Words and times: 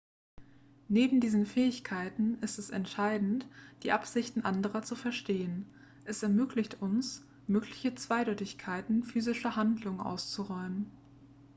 neben 0.87 1.19
diesen 1.21 1.45
fähigkeiten 1.45 2.39
ist 2.41 2.57
es 2.57 2.71
entscheidend 2.71 3.45
die 3.83 3.91
absichten 3.91 4.41
anderer 4.43 4.81
zu 4.81 4.95
verstehen 4.95 5.67
es 6.05 6.23
ermöglicht 6.23 6.81
uns 6.81 7.23
mögliche 7.45 7.93
zweideutigkeiten 7.93 9.03
physischer 9.03 9.55
handlungen 9.55 9.99
auszuräumen 9.99 10.89